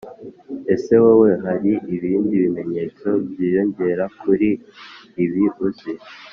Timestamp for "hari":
1.45-1.71